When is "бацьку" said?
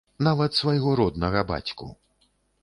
1.53-1.91